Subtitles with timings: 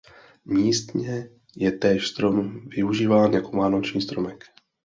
[0.45, 4.43] Místně je též strom využíván jako vánoční stromek.